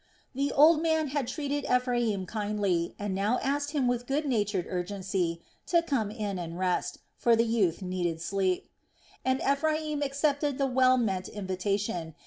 [0.33, 5.43] The old man had treated Ephraim kindly, and now asked him with good natured urgency
[5.67, 8.67] to come in and rest; for the youth needed sleep.
[9.23, 12.15] And Ephraim accepted the well meant invitation.